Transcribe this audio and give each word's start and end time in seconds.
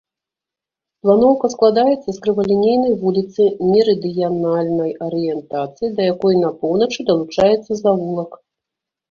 Планоўка 1.01 1.49
складаецца 1.55 2.09
з 2.15 2.15
крывалінейнай 2.23 2.93
вуліцы 3.03 3.43
мерыдыянальнай 3.73 4.91
арыентацыі, 5.09 5.93
да 6.01 6.09
якой 6.13 6.33
на 6.47 6.53
поўначы 6.65 6.99
далучаецца 7.13 7.71
завулак. 7.85 8.31